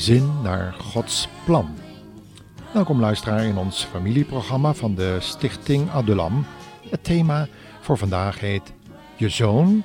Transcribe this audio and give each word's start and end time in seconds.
Gezin 0.00 0.42
naar 0.42 0.74
Gods 0.78 1.28
plan. 1.44 1.76
Welkom 2.72 3.00
luisteraar 3.00 3.44
in 3.44 3.56
ons 3.56 3.84
familieprogramma 3.84 4.74
van 4.74 4.94
de 4.94 5.16
Stichting 5.20 5.90
Adulam. 5.90 6.46
Het 6.90 7.04
thema 7.04 7.48
voor 7.80 7.98
vandaag 7.98 8.40
heet 8.40 8.72
Je 9.16 9.28
zoon 9.28 9.82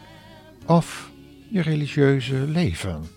of 0.65 1.11
je 1.55 1.61
religieuze 1.61 2.35
leven. 2.47 3.14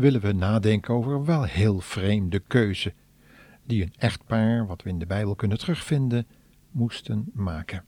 Willen 0.00 0.20
we 0.20 0.32
nadenken 0.32 0.94
over 0.94 1.24
wel 1.24 1.42
heel 1.42 1.80
vreemde 1.80 2.38
keuze 2.38 2.94
die 3.64 3.82
een 3.82 3.94
echtpaar, 3.98 4.66
wat 4.66 4.82
we 4.82 4.88
in 4.88 4.98
de 4.98 5.06
Bijbel 5.06 5.34
kunnen 5.34 5.58
terugvinden, 5.58 6.26
moesten 6.70 7.30
maken. 7.32 7.84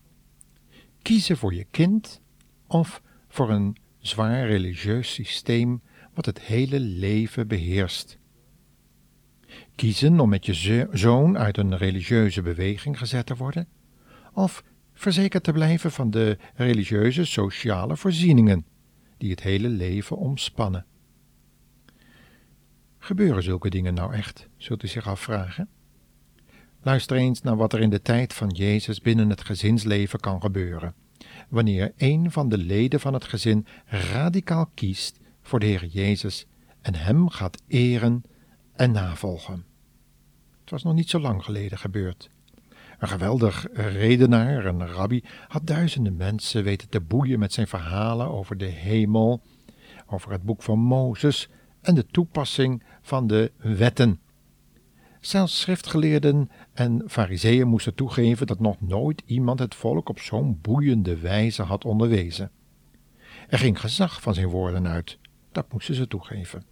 Kiezen 1.02 1.36
voor 1.36 1.55
je 1.55 1.66
kind 1.70 2.20
of 2.66 3.02
voor 3.28 3.50
een 3.50 3.77
zwaar 3.98 4.46
religieus 4.46 5.12
systeem 5.12 5.83
wat 6.14 6.27
het 6.27 6.40
hele 6.40 6.80
leven 6.80 7.48
beheerst. 7.48 8.18
Kiezen 9.74 10.20
om 10.20 10.28
met 10.28 10.46
je 10.46 10.55
zo- 10.55 10.86
zoon 10.92 11.38
uit 11.38 11.56
een 11.58 11.77
religieuze 11.77 12.42
beweging 12.42 12.98
gezet 12.98 13.27
te 13.27 13.36
worden, 13.36 13.68
of 14.33 14.64
verzekerd 14.92 15.45
te 15.45 15.52
blijven 15.52 15.92
van 15.92 16.11
de 16.11 16.39
religieuze 16.55 17.24
sociale 17.24 17.96
voorzieningen 17.96 18.64
die 19.17 19.30
het 19.30 19.42
hele 19.42 19.68
leven 19.68 20.17
omspannen. 20.17 20.86
Gebeuren 23.05 23.42
zulke 23.42 23.70
dingen 23.70 23.95
nou 23.95 24.14
echt, 24.14 24.48
zult 24.57 24.83
u 24.83 24.86
zich 24.86 25.07
afvragen? 25.07 25.68
Luister 26.83 27.17
eens 27.17 27.42
naar 27.42 27.57
wat 27.57 27.73
er 27.73 27.80
in 27.80 27.90
de 27.90 28.02
tijd 28.02 28.33
van 28.33 28.48
Jezus 28.48 29.01
binnen 29.01 29.30
het 29.30 29.45
gezinsleven 29.45 30.20
kan 30.20 30.40
gebeuren, 30.40 30.95
wanneer 31.48 31.92
een 31.96 32.30
van 32.30 32.48
de 32.48 32.58
leden 32.58 33.01
van 33.01 33.13
het 33.14 33.24
gezin 33.24 33.67
radicaal 33.86 34.70
kiest 34.74 35.20
voor 35.40 35.61
de 35.61 35.67
Heer 35.67 35.86
Jezus 35.86 36.46
en 36.80 36.95
Hem 36.95 37.29
gaat 37.29 37.63
eren 37.67 38.24
en 38.73 38.92
navolgen. 38.92 39.64
Het 40.61 40.70
was 40.70 40.83
nog 40.83 40.95
niet 40.95 41.11
zo 41.11 41.20
lang 41.20 41.45
geleden 41.45 41.79
gebeurd. 41.79 42.30
Een 42.98 43.08
geweldig 43.08 43.67
redenaar, 43.73 44.67
een 44.67 44.86
rabbi, 44.86 45.24
had 45.48 45.67
duizenden 45.67 46.17
mensen 46.17 46.64
weten 46.64 46.89
te 46.89 47.01
boeien 47.01 47.39
met 47.39 47.52
zijn 47.52 47.69
verhalen 47.69 48.30
over 48.30 48.57
de 48.57 48.64
hemel, 48.64 49.42
over 50.07 50.33
het 50.33 50.42
boek 50.42 50.63
van 50.63 50.79
Mozes 50.79 51.48
en 51.83 51.95
de 51.95 52.07
toepassing 52.07 52.83
van 53.01 53.27
de 53.27 53.53
wetten. 53.57 54.20
Zelfs 55.20 55.61
schriftgeleerden 55.61 56.51
en 56.73 57.03
fariseeën 57.07 57.69
moesten 57.69 57.95
toegeven 57.95 58.47
dat 58.47 58.61
nog 58.61 58.81
nooit 58.81 59.23
iemand 59.27 59.59
het 59.59 59.75
volk 59.75 60.09
op 60.09 60.19
zo'n 60.19 60.59
boeiende 60.61 61.19
wijze 61.19 61.63
had 61.63 61.85
onderwezen. 61.85 62.51
Er 63.48 63.59
ging 63.59 63.81
gezag 63.81 64.23
van 64.23 64.35
zijn 64.35 64.48
woorden 64.48 64.87
uit, 64.87 65.19
dat 65.53 65.73
moesten 65.73 65.95
ze 65.95 66.09
toegeven. 66.09 66.65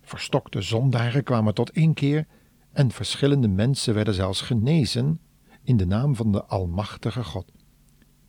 Verstokte 0.00 0.62
zondaren 0.62 1.22
kwamen 1.22 1.54
tot 1.54 1.70
inkeer 1.70 2.26
en 2.72 2.90
verschillende 2.90 3.48
mensen 3.48 3.94
werden 3.94 4.14
zelfs 4.14 4.40
genezen 4.40 5.20
in 5.62 5.76
de 5.76 5.86
naam 5.86 6.16
van 6.16 6.32
de 6.32 6.44
Almachtige 6.44 7.24
God. 7.24 7.52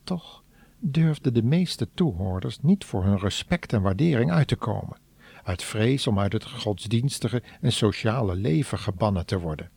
Toch 0.03 0.43
durfden 0.79 1.33
de 1.33 1.43
meeste 1.43 1.89
toehoorders 1.93 2.59
niet 2.61 2.85
voor 2.85 3.03
hun 3.03 3.19
respect 3.19 3.73
en 3.73 3.81
waardering 3.81 4.31
uit 4.31 4.47
te 4.47 4.55
komen, 4.55 4.97
uit 5.43 5.63
vrees 5.63 6.07
om 6.07 6.19
uit 6.19 6.33
het 6.33 6.45
godsdienstige 6.45 7.43
en 7.61 7.71
sociale 7.71 8.35
leven 8.35 8.79
gebannen 8.79 9.25
te 9.25 9.39
worden. 9.39 9.69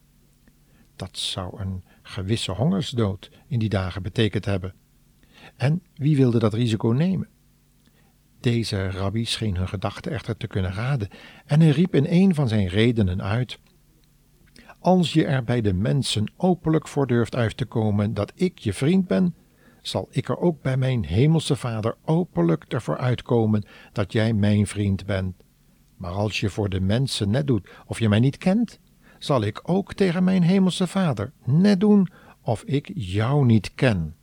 Dat 0.96 1.18
zou 1.18 1.60
een 1.60 1.84
gewisse 2.02 2.52
hongersdood 2.52 3.30
in 3.48 3.58
die 3.58 3.68
dagen 3.68 4.02
betekend 4.02 4.44
hebben. 4.44 4.74
En 5.56 5.82
wie 5.94 6.16
wilde 6.16 6.38
dat 6.38 6.54
risico 6.54 6.88
nemen? 6.88 7.28
Deze 8.40 8.90
rabbi 8.90 9.24
scheen 9.24 9.56
hun 9.56 9.68
gedachten 9.68 10.12
echter 10.12 10.36
te 10.36 10.46
kunnen 10.46 10.72
raden, 10.72 11.08
en 11.46 11.60
hij 11.60 11.70
riep 11.70 11.94
in 11.94 12.06
een 12.08 12.34
van 12.34 12.48
zijn 12.48 12.66
redenen 12.66 13.22
uit: 13.22 13.58
Als 14.78 15.12
je 15.12 15.24
er 15.24 15.44
bij 15.44 15.60
de 15.60 15.72
mensen 15.72 16.32
openlijk 16.36 16.88
voor 16.88 17.06
durft 17.06 17.34
uit 17.34 17.56
te 17.56 17.64
komen 17.64 18.14
dat 18.14 18.32
ik 18.34 18.58
je 18.58 18.72
vriend 18.72 19.06
ben, 19.06 19.34
zal 19.82 20.08
ik 20.10 20.28
er 20.28 20.38
ook 20.38 20.62
bij 20.62 20.76
mijn 20.76 21.04
hemelse 21.04 21.56
Vader 21.56 21.96
openlijk 22.04 22.64
ervoor 22.68 22.98
uitkomen 22.98 23.64
dat 23.92 24.12
jij 24.12 24.32
mijn 24.32 24.66
vriend 24.66 25.06
bent. 25.06 25.43
Maar 25.96 26.12
als 26.12 26.40
je 26.40 26.50
voor 26.50 26.68
de 26.68 26.80
mensen 26.80 27.30
net 27.30 27.46
doet 27.46 27.68
of 27.86 27.98
je 27.98 28.08
mij 28.08 28.20
niet 28.20 28.38
kent, 28.38 28.78
zal 29.18 29.42
ik 29.42 29.60
ook 29.62 29.94
tegen 29.94 30.24
mijn 30.24 30.42
hemelse 30.42 30.86
Vader 30.86 31.32
net 31.44 31.80
doen 31.80 32.08
of 32.40 32.62
ik 32.62 32.90
jou 32.94 33.44
niet 33.44 33.74
ken. 33.74 34.16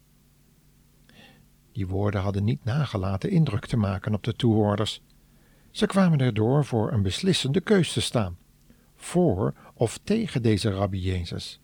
Die 1.72 1.88
woorden 1.88 2.22
hadden 2.22 2.44
niet 2.44 2.64
nagelaten 2.64 3.30
indruk 3.30 3.66
te 3.66 3.78
maken 3.78 4.14
op 4.14 4.24
de 4.24 4.36
toehoorders. 4.36 5.02
Ze 5.72 5.86
kwamen 5.86 6.20
erdoor 6.20 6.66
voor 6.66 6.92
een 6.92 7.02
beslissende 7.02 7.62
keus 7.62 7.94
te 7.94 8.02
staan, 8.02 8.38
voor 8.96 9.54
of 9.74 10.00
tegen 10.04 10.42
deze 10.42 10.72
rabbi 10.72 11.00
Jezus. 11.00 11.60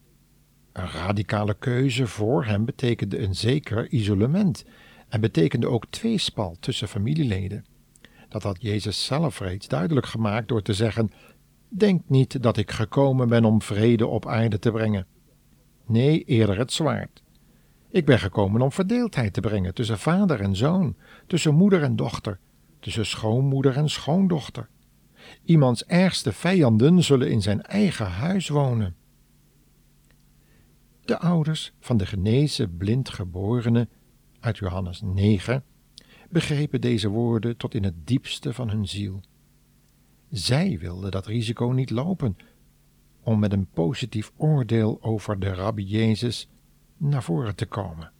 Een 0.71 0.87
radicale 0.87 1.53
keuze 1.53 2.07
voor 2.07 2.45
hem 2.45 2.65
betekende 2.65 3.19
een 3.19 3.35
zeker 3.35 3.89
isolement 3.89 4.65
en 5.09 5.21
betekende 5.21 5.67
ook 5.69 5.85
tweespal 5.89 6.55
tussen 6.59 6.87
familieleden. 6.87 7.65
Dat 8.27 8.43
had 8.43 8.61
Jezus 8.61 9.05
zelf 9.05 9.39
reeds 9.39 9.67
duidelijk 9.67 10.05
gemaakt 10.05 10.47
door 10.47 10.61
te 10.61 10.73
zeggen: 10.73 11.11
Denk 11.69 12.01
niet 12.07 12.43
dat 12.43 12.57
ik 12.57 12.71
gekomen 12.71 13.27
ben 13.27 13.45
om 13.45 13.61
vrede 13.61 14.07
op 14.07 14.27
aarde 14.27 14.59
te 14.59 14.71
brengen. 14.71 15.07
Nee, 15.85 16.23
eerder 16.23 16.57
het 16.57 16.73
zwaard. 16.73 17.23
Ik 17.89 18.05
ben 18.05 18.19
gekomen 18.19 18.61
om 18.61 18.71
verdeeldheid 18.71 19.33
te 19.33 19.41
brengen 19.41 19.73
tussen 19.73 19.99
vader 19.99 20.41
en 20.41 20.55
zoon, 20.55 20.95
tussen 21.27 21.55
moeder 21.55 21.83
en 21.83 21.95
dochter, 21.95 22.39
tussen 22.79 23.05
schoonmoeder 23.05 23.75
en 23.75 23.89
schoondochter. 23.89 24.69
Iemands 25.43 25.85
ergste 25.85 26.33
vijanden 26.33 27.03
zullen 27.03 27.31
in 27.31 27.41
zijn 27.41 27.61
eigen 27.61 28.05
huis 28.05 28.47
wonen. 28.47 28.95
De 31.05 31.19
ouders 31.19 31.73
van 31.79 31.97
de 31.97 32.05
genezen 32.05 32.77
blindgeborene 32.77 33.87
uit 34.39 34.57
Johannes 34.57 35.01
9 35.01 35.63
begrepen 36.29 36.81
deze 36.81 37.09
woorden 37.09 37.57
tot 37.57 37.73
in 37.73 37.83
het 37.83 38.07
diepste 38.07 38.53
van 38.53 38.69
hun 38.69 38.87
ziel. 38.87 39.21
Zij 40.29 40.77
wilden 40.79 41.11
dat 41.11 41.25
risico 41.25 41.65
niet 41.65 41.89
lopen 41.89 42.37
om 43.21 43.39
met 43.39 43.51
een 43.51 43.67
positief 43.67 44.31
oordeel 44.35 44.97
over 45.01 45.39
de 45.39 45.53
rabbi 45.53 45.83
Jezus 45.83 46.49
naar 46.97 47.23
voren 47.23 47.55
te 47.55 47.65
komen, 47.65 48.11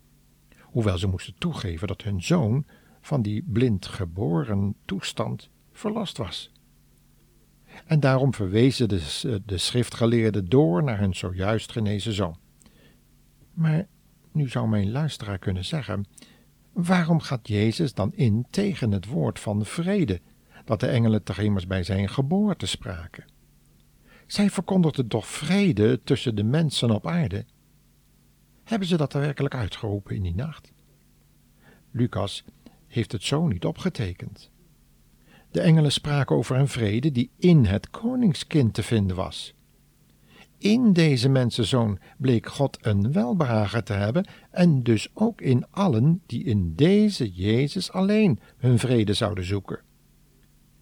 hoewel 0.61 0.97
ze 0.97 1.07
moesten 1.07 1.35
toegeven 1.37 1.87
dat 1.87 2.01
hun 2.01 2.23
zoon 2.23 2.65
van 3.01 3.21
die 3.21 3.43
blind 3.47 3.85
geboren 3.85 4.75
toestand 4.85 5.49
verlost 5.71 6.17
was. 6.17 6.51
En 7.85 7.99
daarom 7.99 8.33
verwezen 8.33 8.89
de, 8.89 9.41
de 9.45 9.57
schriftgeleerden 9.57 10.49
door 10.49 10.83
naar 10.83 10.99
hun 10.99 11.15
zojuist 11.15 11.71
genezen 11.71 12.13
zoon. 12.13 12.37
Maar 13.53 13.87
nu 14.31 14.49
zou 14.49 14.67
mijn 14.67 14.91
luisteraar 14.91 15.37
kunnen 15.37 15.65
zeggen: 15.65 16.05
waarom 16.77 17.19
gaat 17.19 17.47
Jezus 17.47 17.93
dan 17.93 18.13
in 18.13 18.45
tegen 18.49 18.91
het 18.91 19.05
woord 19.05 19.39
van 19.39 19.65
vrede, 19.65 20.21
dat 20.65 20.79
de 20.79 20.87
engelen 20.87 21.23
immers 21.37 21.67
bij 21.67 21.83
zijn 21.83 22.09
geboorte 22.09 22.65
spraken. 22.65 23.25
Zij 24.27 24.49
verkondigden 24.49 25.07
toch 25.07 25.27
vrede 25.27 26.03
tussen 26.03 26.35
de 26.35 26.43
mensen 26.43 26.91
op 26.91 27.07
aarde? 27.07 27.45
Hebben 28.63 28.87
ze 28.87 28.97
dat 28.97 29.13
er 29.13 29.21
werkelijk 29.21 29.55
uitgeroepen 29.55 30.15
in 30.15 30.21
die 30.21 30.35
nacht? 30.35 30.71
Lucas 31.91 32.43
heeft 32.87 33.11
het 33.11 33.23
zo 33.23 33.47
niet 33.47 33.65
opgetekend. 33.65 34.51
De 35.51 35.61
engelen 35.61 35.91
spraken 35.91 36.35
over 36.35 36.57
een 36.57 36.67
vrede 36.67 37.11
die 37.11 37.31
in 37.37 37.65
het 37.65 37.89
koningskind 37.89 38.73
te 38.73 38.83
vinden 38.83 39.15
was. 39.15 39.53
In 40.57 40.93
deze 40.93 41.29
mensenzoon 41.29 41.99
bleek 42.17 42.47
God 42.47 42.77
een 42.81 43.11
welbehagen 43.11 43.83
te 43.83 43.93
hebben 43.93 44.27
en 44.51 44.83
dus 44.83 45.09
ook 45.13 45.41
in 45.41 45.65
allen 45.71 46.21
die 46.25 46.43
in 46.43 46.75
deze 46.75 47.31
Jezus 47.31 47.91
alleen 47.91 48.39
hun 48.57 48.79
vrede 48.79 49.13
zouden 49.13 49.45
zoeken. 49.45 49.79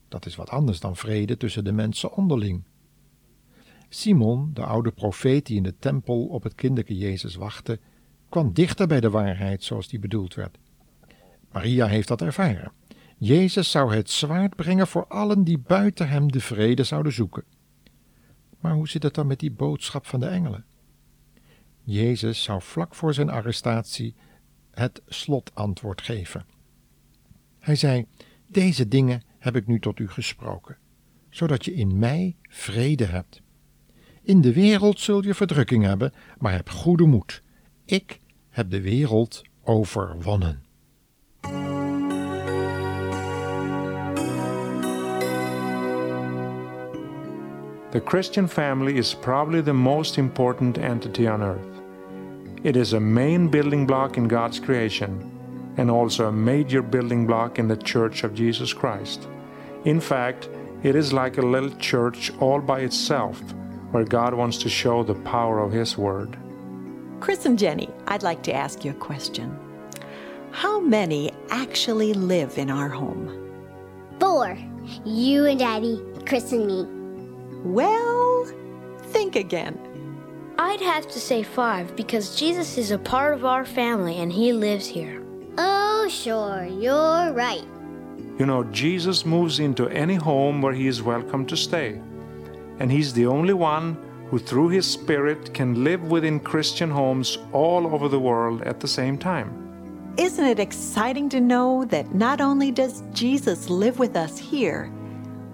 Dat 0.07 0.25
is 0.25 0.35
wat 0.35 0.49
anders 0.49 0.79
dan 0.79 0.95
vrede 0.95 1.37
tussen 1.37 1.63
de 1.63 1.71
mensen 1.71 2.13
onderling. 2.13 2.63
Simon, 3.89 4.49
de 4.53 4.63
oude 4.63 4.91
profeet 4.91 5.45
die 5.45 5.57
in 5.57 5.63
de 5.63 5.75
tempel 5.79 6.25
op 6.25 6.43
het 6.43 6.55
kinderke 6.55 6.97
Jezus 6.97 7.35
wachtte, 7.35 7.79
kwam 8.29 8.53
dichter 8.53 8.87
bij 8.87 8.99
de 8.99 9.09
waarheid 9.09 9.63
zoals 9.63 9.87
die 9.87 9.99
bedoeld 9.99 10.33
werd. 10.33 10.57
Maria 11.51 11.87
heeft 11.87 12.07
dat 12.07 12.21
ervaren. 12.21 12.71
Jezus 13.17 13.71
zou 13.71 13.95
het 13.95 14.09
zwaard 14.09 14.55
brengen 14.55 14.87
voor 14.87 15.07
allen 15.07 15.43
die 15.43 15.57
buiten 15.57 16.09
hem 16.09 16.31
de 16.31 16.39
vrede 16.39 16.83
zouden 16.83 17.13
zoeken. 17.13 17.43
Maar 18.65 18.73
hoe 18.73 18.87
zit 18.87 19.03
het 19.03 19.13
dan 19.13 19.27
met 19.27 19.39
die 19.39 19.51
boodschap 19.51 20.05
van 20.05 20.19
de 20.19 20.25
engelen? 20.25 20.65
Jezus 21.81 22.43
zou 22.43 22.61
vlak 22.61 22.95
voor 22.95 23.13
zijn 23.13 23.29
arrestatie 23.29 24.15
het 24.71 25.01
slotantwoord 25.07 26.01
geven. 26.01 26.45
Hij 27.59 27.75
zei: 27.75 28.05
Deze 28.47 28.87
dingen 28.87 29.23
heb 29.39 29.55
ik 29.55 29.67
nu 29.67 29.79
tot 29.79 29.99
u 29.99 30.09
gesproken, 30.09 30.77
zodat 31.29 31.65
je 31.65 31.73
in 31.73 31.99
mij 31.99 32.35
vrede 32.41 33.05
hebt. 33.05 33.41
In 34.21 34.41
de 34.41 34.53
wereld 34.53 34.99
zul 34.99 35.23
je 35.23 35.33
verdrukking 35.33 35.83
hebben, 35.83 36.13
maar 36.37 36.51
heb 36.51 36.69
goede 36.69 37.05
moed. 37.05 37.41
Ik 37.83 38.19
heb 38.49 38.69
de 38.69 38.81
wereld 38.81 39.41
overwonnen. 39.63 40.64
The 47.95 48.01
Christian 48.01 48.45
family 48.45 48.97
is 48.97 49.13
probably 49.13 49.61
the 49.61 49.73
most 49.73 50.17
important 50.17 50.77
entity 50.77 51.27
on 51.27 51.41
earth. 51.41 51.81
It 52.61 52.75
is 52.75 52.91
a 52.91 52.99
main 52.99 53.47
building 53.47 53.87
block 53.87 54.17
in 54.17 54.27
God's 54.27 54.59
creation 54.59 55.31
and 55.77 55.89
also 55.89 56.27
a 56.27 56.31
major 56.33 56.81
building 56.81 57.25
block 57.25 57.57
in 57.57 57.69
the 57.69 57.77
Church 57.77 58.25
of 58.25 58.33
Jesus 58.33 58.73
Christ. 58.73 59.29
In 59.85 60.01
fact, 60.01 60.49
it 60.83 60.93
is 60.93 61.13
like 61.13 61.37
a 61.37 61.41
little 61.41 61.73
church 61.77 62.33
all 62.41 62.59
by 62.59 62.81
itself 62.81 63.41
where 63.91 64.03
God 64.03 64.33
wants 64.33 64.57
to 64.57 64.67
show 64.67 65.01
the 65.01 65.15
power 65.15 65.59
of 65.59 65.71
His 65.71 65.97
Word. 65.97 66.35
Chris 67.21 67.45
and 67.45 67.57
Jenny, 67.57 67.87
I'd 68.07 68.23
like 68.23 68.43
to 68.43 68.53
ask 68.53 68.83
you 68.83 68.91
a 68.91 68.95
question. 68.95 69.57
How 70.51 70.81
many 70.81 71.31
actually 71.49 72.11
live 72.13 72.57
in 72.57 72.69
our 72.69 72.89
home? 72.89 73.53
Four. 74.19 74.57
You 75.05 75.45
and 75.45 75.57
Daddy, 75.57 76.03
Chris 76.25 76.51
and 76.51 76.67
me. 76.67 77.04
Well, 77.65 78.45
think 79.07 79.35
again. 79.35 79.77
I'd 80.57 80.79
have 80.81 81.07
to 81.09 81.19
say 81.19 81.41
five 81.41 81.95
because 81.95 82.35
Jesus 82.37 82.77
is 82.77 82.91
a 82.91 82.97
part 82.97 83.33
of 83.33 83.43
our 83.43 83.65
family 83.65 84.17
and 84.17 84.31
he 84.31 84.53
lives 84.53 84.85
here. 84.85 85.21
Oh, 85.57 86.07
sure, 86.07 86.65
you're 86.65 87.33
right. 87.33 87.65
You 88.37 88.45
know, 88.45 88.65
Jesus 88.65 89.25
moves 89.25 89.59
into 89.59 89.87
any 89.89 90.13
home 90.15 90.61
where 90.61 90.73
He 90.73 90.87
is 90.87 91.01
welcome 91.01 91.45
to 91.47 91.57
stay. 91.57 92.01
And 92.79 92.91
He's 92.91 93.13
the 93.13 93.25
only 93.25 93.53
one 93.53 93.97
who, 94.29 94.37
through 94.37 94.69
His 94.69 94.85
Spirit, 94.85 95.53
can 95.53 95.83
live 95.83 96.03
within 96.03 96.39
Christian 96.39 96.91
homes 96.91 97.37
all 97.53 97.87
over 97.87 98.09
the 98.09 98.19
world 98.19 98.61
at 98.63 98.79
the 98.79 98.87
same 98.87 99.17
time. 99.17 100.13
Isn't 100.17 100.45
it 100.45 100.59
exciting 100.59 101.29
to 101.29 101.41
know 101.41 101.85
that 101.85 102.13
not 102.13 102.41
only 102.41 102.71
does 102.71 103.03
Jesus 103.13 103.69
live 103.69 103.99
with 103.99 104.15
us 104.15 104.37
here, 104.37 104.91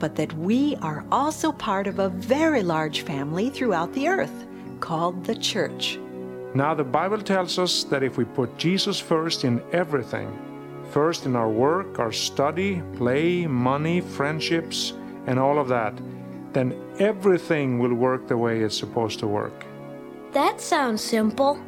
but 0.02 0.16
that 0.16 0.34
we 0.34 0.76
are 0.82 1.06
also 1.12 1.52
part 1.52 1.86
of 1.86 2.00
a 2.00 2.10
very 2.10 2.64
large 2.64 3.02
family 3.02 3.52
throughout 3.52 3.94
the 3.94 4.08
earth 4.08 4.48
called 4.80 5.24
the 5.24 5.36
church? 5.36 6.00
Now, 6.56 6.74
the 6.74 6.84
Bible 6.84 7.22
tells 7.22 7.60
us 7.60 7.84
that 7.86 8.04
if 8.04 8.18
we 8.18 8.26
put 8.26 8.58
Jesus 8.58 9.00
first 9.00 9.46
in 9.46 9.62
everything, 9.72 10.28
first 10.90 11.28
in 11.28 11.36
our 11.36 11.50
work, 11.50 12.00
our 12.00 12.12
study, 12.12 12.82
play, 12.98 13.46
money, 13.46 14.02
friendships, 14.02 14.94
and 15.28 15.40
all 15.40 15.60
of 15.60 15.68
that, 15.68 15.94
then 16.52 16.76
everything 17.00 17.78
will 17.78 17.94
work 17.94 18.28
the 18.28 18.36
way 18.36 18.62
it's 18.62 18.78
supposed 18.78 19.20
to 19.20 19.28
work. 19.28 19.66
That 20.34 20.60
sounds 20.60 21.02
simple. 21.02 21.62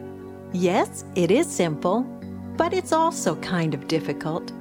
Yes, 0.52 1.06
it 1.16 1.30
is 1.30 1.48
simple, 1.48 2.02
but 2.58 2.74
it's 2.74 2.92
also 2.92 3.36
kind 3.36 3.74
of 3.76 3.88
difficult. 3.88 4.52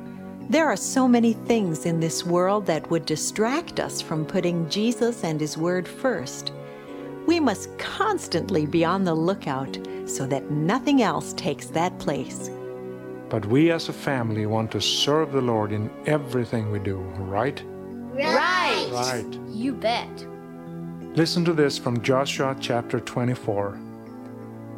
There 0.50 0.68
are 0.68 0.76
so 0.76 1.08
many 1.08 1.32
things 1.32 1.86
in 1.86 2.00
this 2.00 2.26
world 2.26 2.66
that 2.66 2.90
would 2.90 3.06
distract 3.06 3.80
us 3.80 4.02
from 4.02 4.26
putting 4.26 4.68
Jesus 4.68 5.24
and 5.24 5.40
His 5.40 5.56
Word 5.56 5.88
first. 5.88 6.52
We 7.26 7.40
must 7.40 7.76
constantly 7.78 8.66
be 8.66 8.84
on 8.84 9.04
the 9.04 9.14
lookout 9.14 9.78
so 10.06 10.26
that 10.26 10.50
nothing 10.50 11.02
else 11.02 11.32
takes 11.34 11.66
that 11.68 11.98
place. 11.98 12.50
But 13.28 13.46
we 13.46 13.70
as 13.70 13.88
a 13.88 13.92
family 13.92 14.44
want 14.46 14.70
to 14.72 14.80
serve 14.80 15.32
the 15.32 15.40
Lord 15.40 15.72
in 15.72 15.90
everything 16.06 16.70
we 16.70 16.80
do, 16.80 16.98
right? 17.18 17.62
Right. 18.12 18.88
Right. 18.92 19.38
You 19.48 19.72
bet. 19.72 20.26
Listen 21.14 21.44
to 21.44 21.52
this 21.52 21.78
from 21.78 22.02
Joshua 22.02 22.56
chapter 22.60 23.00
24. 23.00 23.78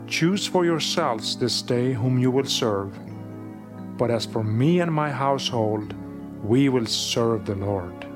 Choose 0.06 0.46
for 0.46 0.64
yourselves 0.64 1.37
this 1.37 1.62
day 1.62 1.94
whom 1.94 2.19
you 2.19 2.31
will 2.31 2.44
serve. 2.44 2.96
But 3.96 4.11
as 4.11 4.26
for 4.26 4.44
me 4.44 4.82
and 4.82 4.91
my 4.91 5.11
household, 5.11 5.94
we 6.43 6.70
will 6.70 6.87
serve 6.87 7.43
the 7.43 7.56
Lord. 7.56 8.06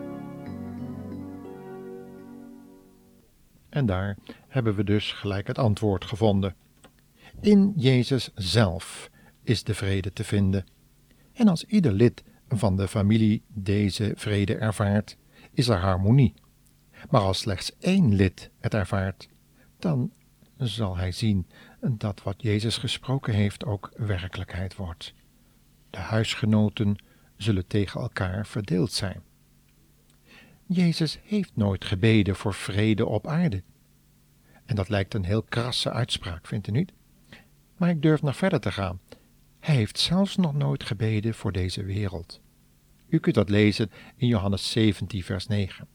En 3.69 3.87
daar 3.87 4.17
hebben 4.49 4.75
we 4.75 4.85
dus 4.85 5.13
gelijk 5.13 5.47
het 5.47 5.59
antwoord 5.59 6.05
gevonden. 6.05 6.55
In 7.41 7.73
Jezus 7.77 8.31
zelf 8.35 9.11
is 9.43 9.65
de 9.65 9.75
vrede 9.75 10.13
te 10.13 10.25
vinden. 10.25 10.67
En 11.33 11.49
als 11.49 11.65
ieder 11.65 11.93
lid 11.93 12.25
van 12.49 12.77
de 12.77 12.89
familie 12.89 13.43
deze 13.49 14.13
vrede 14.17 14.57
ervaart, 14.57 15.17
is 15.53 15.69
er 15.69 15.79
harmonie. 15.79 16.35
Maar 17.11 17.21
als 17.21 17.39
slechts 17.39 17.77
één 17.79 18.15
lid 18.15 18.51
het 18.61 18.75
ervaart, 18.75 19.29
dan 19.79 20.13
zal 20.57 20.97
hij 20.97 21.13
zien 21.13 21.47
dat 21.81 22.23
wat 22.23 22.43
Jezus 22.43 22.77
gesproken 22.77 23.35
heeft 23.35 23.65
ook 23.65 23.93
werkelijkheid 23.97 24.77
wordt. 24.77 25.15
De 25.91 25.99
huisgenoten 25.99 26.97
zullen 27.37 27.67
tegen 27.67 28.01
elkaar 28.01 28.47
verdeeld 28.47 28.93
zijn. 28.93 29.23
Jezus 30.67 31.19
heeft 31.23 31.57
nooit 31.57 31.85
gebeden 31.85 32.37
voor 32.37 32.55
vrede 32.55 33.07
op 33.07 33.27
aarde. 33.27 33.63
En 34.65 34.77
dat 34.77 34.89
lijkt 34.89 35.15
een 35.15 35.25
heel 35.25 35.43
krasse 35.43 35.91
uitspraak, 35.91 36.47
vindt 36.47 36.69
u 36.69 36.71
niet? 36.71 36.93
Maar 37.77 37.91
ik 37.91 38.03
durf 38.03 38.23
nog 38.23 38.37
verder 38.37 38.61
te 38.61 38.73
gaan. 38.73 39.01
Hij 39.61 39.75
heeft 39.75 39.99
zelfs 39.99 40.37
nog 40.37 40.55
nooit 40.55 40.85
gebeden 40.85 41.35
voor 41.35 41.53
deze 41.53 41.85
wereld. 41.85 42.41
U 43.09 43.19
kunt 43.19 43.35
dat 43.35 43.49
lezen 43.49 43.91
in 44.17 44.27
Johannes 44.27 44.71
17, 44.71 45.23
vers 45.23 45.47
9. 45.47 45.89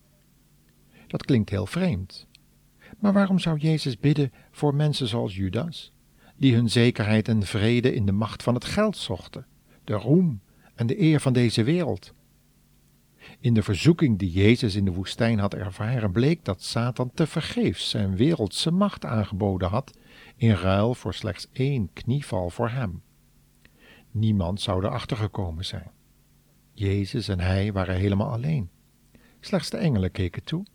Dat 1.07 1.25
klinkt 1.25 1.49
heel 1.49 1.65
vreemd. 1.65 2.27
Maar 2.99 3.13
waarom 3.13 3.39
zou 3.39 3.57
Jezus 3.57 3.99
bidden 3.99 4.31
voor 4.51 4.75
mensen 4.75 5.07
zoals 5.07 5.35
Judas, 5.35 5.91
die 6.37 6.55
hun 6.55 6.69
zekerheid 6.69 7.27
en 7.27 7.43
vrede 7.43 7.93
in 7.93 8.05
de 8.05 8.11
macht 8.11 8.43
van 8.43 8.53
het 8.53 8.65
geld 8.65 8.97
zochten, 8.97 9.45
de 9.83 9.93
roem 9.93 10.41
en 10.75 10.87
de 10.87 11.01
eer 11.01 11.19
van 11.19 11.33
deze 11.33 11.63
wereld? 11.63 12.13
In 13.39 13.53
de 13.53 13.63
verzoeking 13.63 14.19
die 14.19 14.31
Jezus 14.31 14.75
in 14.75 14.85
de 14.85 14.93
woestijn 14.93 15.39
had 15.39 15.53
ervaren, 15.53 16.11
bleek 16.11 16.45
dat 16.45 16.63
Satan 16.63 17.11
tevergeefs 17.13 17.89
zijn 17.89 18.15
wereldse 18.15 18.71
macht 18.71 19.05
aangeboden 19.05 19.69
had, 19.69 19.97
in 20.35 20.51
ruil 20.51 20.95
voor 20.95 21.13
slechts 21.13 21.47
één 21.51 21.89
knieval 21.93 22.49
voor 22.49 22.69
hem. 22.69 23.01
Niemand 24.11 24.61
zou 24.61 24.85
erachter 24.85 25.17
gekomen 25.17 25.65
zijn. 25.65 25.91
Jezus 26.73 27.27
en 27.27 27.39
hij 27.39 27.73
waren 27.73 27.95
helemaal 27.95 28.31
alleen. 28.31 28.69
Slechts 29.39 29.69
de 29.69 29.77
engelen 29.77 30.11
keken 30.11 30.43
toe. 30.43 30.65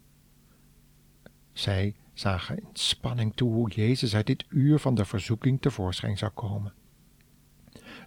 Zij 1.53 1.95
zagen 2.15 2.59
in 2.59 2.69
spanning 2.73 3.35
toe 3.35 3.53
hoe 3.53 3.71
Jezus 3.71 4.15
uit 4.15 4.27
dit 4.27 4.45
uur 4.49 4.79
van 4.79 4.95
de 4.95 5.05
verzoeking 5.05 5.61
tevoorschijn 5.61 6.19
zou 6.19 6.33
komen. 6.33 6.73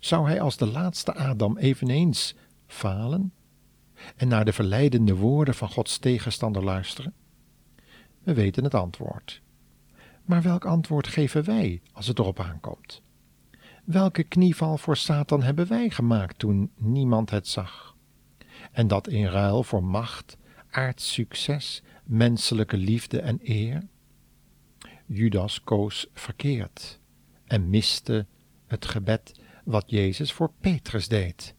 Zou 0.02 0.28
hij 0.28 0.42
als 0.42 0.58
de 0.58 0.68
laatste 0.68 1.14
Adam 1.14 1.58
eveneens 1.58 2.36
falen 2.68 3.34
en 4.16 4.28
naar 4.28 4.46
de 4.46 4.54
verleidende 4.54 5.16
woorden 5.16 5.56
van 5.56 5.70
Gods 5.70 5.98
tegenstander 5.98 6.64
luisteren? 6.64 7.14
We 8.24 8.34
weten 8.34 8.64
het 8.64 8.74
antwoord. 8.74 9.42
Maar 10.26 10.42
welk 10.42 10.66
antwoord 10.66 11.08
geven 11.08 11.44
wij 11.44 11.82
als 11.92 12.08
het 12.08 12.20
erop 12.20 12.40
aankomt? 12.40 13.02
Welke 13.84 14.24
knieval 14.24 14.78
voor 14.78 14.98
Satan 14.98 15.44
hebben 15.44 15.68
wij 15.68 15.90
gemaakt 15.90 16.40
toen 16.40 16.72
niemand 16.76 17.30
het 17.30 17.48
zag? 17.48 17.92
en 18.72 18.88
dat 18.88 19.08
in 19.08 19.26
ruil 19.26 19.64
voor 19.64 19.84
macht, 19.84 20.38
aards 20.70 21.14
succes, 21.14 21.84
menselijke 22.04 22.78
liefde 22.78 23.20
en 23.20 23.40
eer? 23.44 23.88
Judas 25.06 25.64
koos 25.64 26.08
verkeerd 26.14 27.00
en 27.46 27.70
miste 27.70 28.26
het 28.68 28.86
gebed 28.86 29.41
wat 29.64 29.90
Jezus 29.90 30.34
voor 30.34 30.52
Petrus 30.60 31.08
deed. 31.08 31.56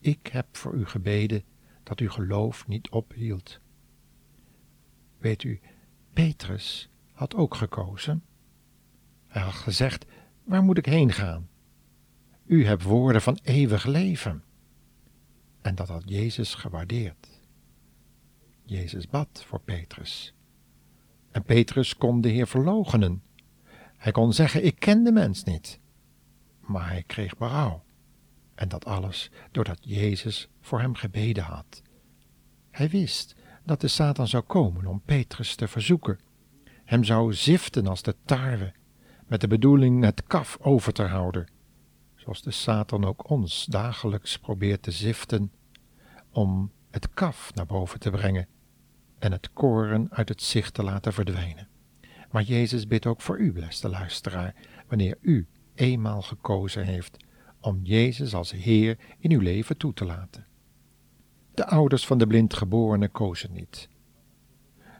Ik 0.00 0.26
heb 0.26 0.56
voor 0.56 0.74
u 0.74 0.86
gebeden 0.86 1.42
dat 1.82 2.00
uw 2.00 2.10
geloof 2.10 2.66
niet 2.66 2.90
ophield. 2.90 3.60
Weet 5.18 5.42
u, 5.42 5.60
Petrus 6.12 6.88
had 7.12 7.34
ook 7.34 7.54
gekozen. 7.54 8.24
Hij 9.26 9.42
had 9.42 9.52
gezegd: 9.54 10.06
Waar 10.44 10.62
moet 10.62 10.78
ik 10.78 10.86
heen 10.86 11.12
gaan? 11.12 11.48
U 12.46 12.64
hebt 12.64 12.82
woorden 12.82 13.22
van 13.22 13.38
eeuwig 13.42 13.84
leven. 13.84 14.44
En 15.62 15.74
dat 15.74 15.88
had 15.88 16.02
Jezus 16.06 16.54
gewaardeerd. 16.54 17.40
Jezus 18.64 19.08
bad 19.08 19.44
voor 19.46 19.60
Petrus. 19.60 20.34
En 21.30 21.42
Petrus 21.42 21.96
kon 21.96 22.20
de 22.20 22.28
Heer 22.28 22.46
verloochenen. 22.46 23.22
Hij 23.96 24.12
kon 24.12 24.32
zeggen: 24.32 24.64
Ik 24.64 24.78
ken 24.78 25.04
de 25.04 25.12
mens 25.12 25.44
niet. 25.44 25.80
Maar 26.66 26.88
hij 26.88 27.02
kreeg 27.02 27.36
berouw. 27.36 27.84
En 28.54 28.68
dat 28.68 28.84
alles 28.84 29.30
doordat 29.50 29.78
Jezus 29.80 30.48
voor 30.60 30.80
hem 30.80 30.94
gebeden 30.94 31.44
had. 31.44 31.82
Hij 32.70 32.88
wist 32.88 33.34
dat 33.64 33.80
de 33.80 33.88
Satan 33.88 34.28
zou 34.28 34.42
komen 34.42 34.86
om 34.86 35.02
Petrus 35.04 35.54
te 35.54 35.68
verzoeken, 35.68 36.18
hem 36.84 37.04
zou 37.04 37.34
ziften 37.34 37.86
als 37.86 38.02
de 38.02 38.16
tarwe, 38.24 38.72
met 39.26 39.40
de 39.40 39.48
bedoeling 39.48 40.04
het 40.04 40.22
kaf 40.26 40.58
over 40.60 40.92
te 40.92 41.02
houden, 41.02 41.48
zoals 42.14 42.42
de 42.42 42.50
Satan 42.50 43.04
ook 43.04 43.30
ons 43.30 43.64
dagelijks 43.64 44.38
probeert 44.38 44.82
te 44.82 44.90
ziften, 44.90 45.52
om 46.30 46.72
het 46.90 47.14
kaf 47.14 47.54
naar 47.54 47.66
boven 47.66 48.00
te 48.00 48.10
brengen 48.10 48.48
en 49.18 49.32
het 49.32 49.52
koren 49.52 50.06
uit 50.10 50.28
het 50.28 50.42
zicht 50.42 50.74
te 50.74 50.82
laten 50.82 51.12
verdwijnen. 51.12 51.68
Maar 52.30 52.42
Jezus 52.42 52.86
bidt 52.86 53.06
ook 53.06 53.20
voor 53.20 53.38
u, 53.38 53.52
beste 53.52 53.88
luisteraar, 53.88 54.54
wanneer 54.88 55.18
u 55.20 55.46
eenmaal 55.74 56.22
gekozen 56.22 56.84
heeft 56.84 57.16
om 57.60 57.80
Jezus 57.82 58.34
als 58.34 58.50
Heer 58.50 58.98
in 59.18 59.32
uw 59.32 59.40
leven 59.40 59.76
toe 59.76 59.92
te 59.92 60.04
laten. 60.04 60.46
De 61.54 61.66
ouders 61.66 62.06
van 62.06 62.18
de 62.18 62.26
blindgeborene 62.26 63.08
kozen 63.08 63.52
niet. 63.52 63.88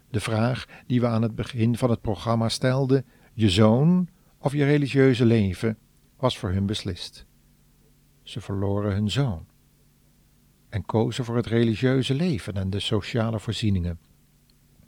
De 0.09 0.19
vraag 0.19 0.65
die 0.87 1.01
we 1.01 1.07
aan 1.07 1.21
het 1.21 1.35
begin 1.35 1.77
van 1.77 1.89
het 1.89 2.01
programma 2.01 2.49
stelden, 2.49 3.05
je 3.33 3.49
zoon 3.49 4.09
of 4.37 4.53
je 4.53 4.65
religieuze 4.65 5.25
leven, 5.25 5.77
was 6.17 6.37
voor 6.37 6.51
hun 6.51 6.65
beslist. 6.65 7.25
Ze 8.23 8.41
verloren 8.41 8.93
hun 8.93 9.11
zoon 9.11 9.45
en 10.69 10.85
kozen 10.85 11.25
voor 11.25 11.35
het 11.35 11.45
religieuze 11.45 12.13
leven 12.13 12.53
en 12.53 12.69
de 12.69 12.79
sociale 12.79 13.39
voorzieningen. 13.39 13.99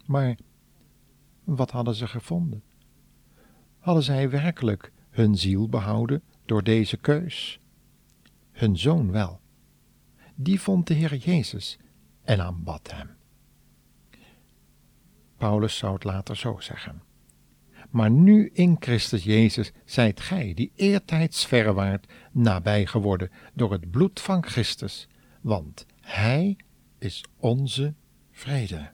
Maar 0.06 0.38
wat 1.44 1.72
hadden 1.72 1.96
ze 1.96 2.08
gevonden? 2.08 2.64
Hadden 3.80 4.04
zij 4.04 4.30
werkelijk 4.30 4.92
hun 5.18 5.38
ziel 5.38 5.70
behouden 5.70 6.24
door 6.46 6.64
deze 6.64 6.98
keus? 6.98 7.60
Hun 8.52 8.78
zoon 8.78 9.12
wel. 9.12 9.40
Die 10.36 10.62
vond 10.62 10.88
de 10.88 10.94
Heer 10.94 11.16
Jezus 11.16 11.78
en 12.24 12.42
aanbad 12.42 12.92
hem. 12.92 13.10
Paulus 15.38 15.78
zou 15.78 15.94
het 15.94 16.04
later 16.04 16.38
zo 16.38 16.60
zeggen. 16.60 17.02
Maar 17.90 18.12
nu 18.12 18.50
in 18.54 18.76
Christus 18.80 19.24
Jezus 19.24 19.72
zijt 19.86 20.20
gij, 20.20 20.54
die 20.54 20.72
eertijds 20.76 21.46
verre 21.46 21.74
waart, 21.74 22.14
nabij 22.32 22.86
geworden 22.86 23.32
door 23.54 23.72
het 23.72 23.92
bloed 23.92 24.20
van 24.20 24.44
Christus, 24.44 25.08
want 25.42 25.86
Hij 26.02 26.58
is 26.98 27.24
onze 27.38 27.94
vrede. 28.32 28.92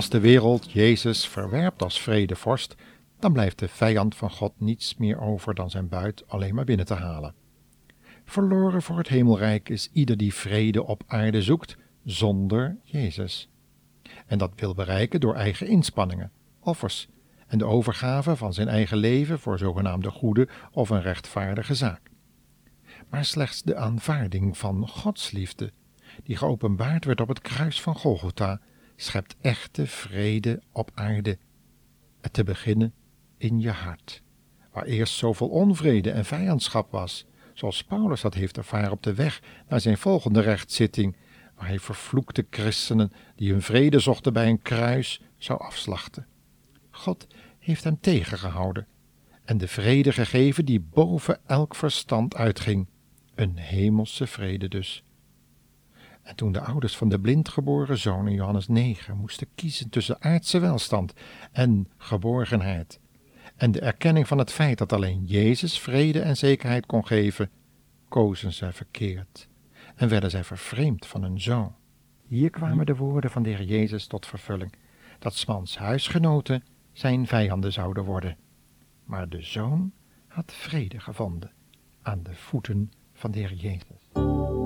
Als 0.00 0.08
de 0.08 0.20
wereld 0.20 0.72
Jezus 0.72 1.28
verwerpt 1.28 1.82
als 1.82 2.00
vredevorst, 2.00 2.74
dan 3.18 3.32
blijft 3.32 3.58
de 3.58 3.68
vijand 3.68 4.14
van 4.14 4.30
God 4.30 4.52
niets 4.56 4.96
meer 4.96 5.20
over 5.20 5.54
dan 5.54 5.70
zijn 5.70 5.88
buit 5.88 6.28
alleen 6.28 6.54
maar 6.54 6.64
binnen 6.64 6.86
te 6.86 6.94
halen. 6.94 7.34
Verloren 8.24 8.82
voor 8.82 8.98
het 8.98 9.08
hemelrijk 9.08 9.68
is 9.68 9.90
ieder 9.92 10.16
die 10.16 10.34
vrede 10.34 10.84
op 10.84 11.02
aarde 11.06 11.42
zoekt 11.42 11.76
zonder 12.04 12.76
Jezus. 12.82 13.48
En 14.26 14.38
dat 14.38 14.52
wil 14.56 14.74
bereiken 14.74 15.20
door 15.20 15.34
eigen 15.34 15.66
inspanningen, 15.66 16.32
offers 16.60 17.08
en 17.46 17.58
de 17.58 17.64
overgave 17.64 18.36
van 18.36 18.52
zijn 18.52 18.68
eigen 18.68 18.96
leven 18.96 19.38
voor 19.38 19.58
zogenaamde 19.58 20.10
goede 20.10 20.48
of 20.72 20.90
een 20.90 21.02
rechtvaardige 21.02 21.74
zaak. 21.74 22.10
Maar 23.08 23.24
slechts 23.24 23.62
de 23.62 23.76
aanvaarding 23.76 24.58
van 24.58 24.88
Gods 24.88 25.30
liefde, 25.30 25.72
die 26.22 26.36
geopenbaard 26.36 27.04
werd 27.04 27.20
op 27.20 27.28
het 27.28 27.40
kruis 27.40 27.80
van 27.80 27.94
Golgotha, 27.94 28.60
schept 29.02 29.36
echte 29.40 29.86
vrede 29.86 30.62
op 30.72 30.90
aarde. 30.94 31.38
Te 32.30 32.44
beginnen 32.44 32.94
in 33.36 33.60
je 33.60 33.70
hart, 33.70 34.22
waar 34.72 34.84
eerst 34.84 35.14
zoveel 35.14 35.48
onvrede 35.48 36.10
en 36.10 36.24
vijandschap 36.24 36.90
was, 36.90 37.26
zoals 37.54 37.84
Paulus 37.84 38.20
dat 38.20 38.34
heeft 38.34 38.56
ervaren 38.56 38.90
op 38.90 39.02
de 39.02 39.14
weg 39.14 39.42
naar 39.68 39.80
zijn 39.80 39.98
volgende 39.98 40.40
rechtszitting, 40.40 41.16
waar 41.54 41.66
hij 41.66 41.78
vervloekte 41.78 42.46
christenen 42.50 43.12
die 43.36 43.50
hun 43.50 43.62
vrede 43.62 43.98
zochten 43.98 44.32
bij 44.32 44.48
een 44.48 44.62
kruis 44.62 45.20
zou 45.38 45.60
afslachten. 45.60 46.26
God 46.90 47.26
heeft 47.58 47.84
hem 47.84 48.00
tegengehouden 48.00 48.86
en 49.44 49.58
de 49.58 49.68
vrede 49.68 50.12
gegeven 50.12 50.64
die 50.64 50.80
boven 50.80 51.40
elk 51.46 51.74
verstand 51.74 52.34
uitging, 52.34 52.86
een 53.34 53.56
hemelse 53.56 54.26
vrede 54.26 54.68
dus. 54.68 55.04
En 56.30 56.36
toen 56.36 56.52
de 56.52 56.60
ouders 56.60 56.96
van 56.96 57.08
de 57.08 57.20
blindgeboren 57.20 57.98
zoon 57.98 58.28
in 58.28 58.34
Johannes 58.34 58.68
9 58.68 59.16
moesten 59.16 59.46
kiezen 59.54 59.88
tussen 59.88 60.22
aardse 60.22 60.58
welstand 60.58 61.12
en 61.52 61.88
geborgenheid, 61.96 63.00
en 63.56 63.70
de 63.70 63.80
erkenning 63.80 64.28
van 64.28 64.38
het 64.38 64.52
feit 64.52 64.78
dat 64.78 64.92
alleen 64.92 65.24
Jezus 65.24 65.78
vrede 65.78 66.20
en 66.20 66.36
zekerheid 66.36 66.86
kon 66.86 67.06
geven, 67.06 67.50
kozen 68.08 68.52
zij 68.52 68.72
verkeerd 68.72 69.48
en 69.94 70.08
werden 70.08 70.30
zij 70.30 70.44
vervreemd 70.44 71.06
van 71.06 71.22
hun 71.22 71.40
zoon. 71.40 71.74
Hier 72.26 72.50
kwamen 72.50 72.86
de 72.86 72.96
woorden 72.96 73.30
van 73.30 73.42
de 73.42 73.48
Heer 73.48 73.64
Jezus 73.64 74.06
tot 74.06 74.26
vervulling, 74.26 74.72
dat 75.18 75.34
Smans 75.34 75.78
huisgenoten 75.78 76.64
zijn 76.92 77.26
vijanden 77.26 77.72
zouden 77.72 78.04
worden. 78.04 78.36
Maar 79.04 79.28
de 79.28 79.42
zoon 79.42 79.92
had 80.26 80.52
vrede 80.52 81.00
gevonden 81.00 81.52
aan 82.02 82.22
de 82.22 82.34
voeten 82.34 82.92
van 83.12 83.30
de 83.30 83.38
Heer 83.38 83.54
Jezus. 83.54 84.59